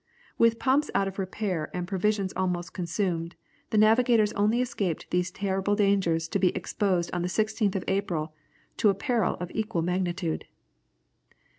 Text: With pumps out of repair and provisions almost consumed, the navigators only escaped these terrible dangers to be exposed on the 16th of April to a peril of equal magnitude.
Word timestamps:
With 0.39 0.57
pumps 0.57 0.89
out 0.95 1.07
of 1.07 1.19
repair 1.19 1.69
and 1.75 1.87
provisions 1.87 2.33
almost 2.35 2.73
consumed, 2.73 3.35
the 3.69 3.77
navigators 3.77 4.33
only 4.33 4.59
escaped 4.59 5.05
these 5.11 5.29
terrible 5.29 5.75
dangers 5.75 6.27
to 6.29 6.39
be 6.39 6.49
exposed 6.55 7.11
on 7.13 7.21
the 7.21 7.27
16th 7.27 7.75
of 7.75 7.83
April 7.87 8.33
to 8.77 8.89
a 8.89 8.95
peril 8.95 9.37
of 9.39 9.51
equal 9.53 9.83
magnitude. 9.83 10.45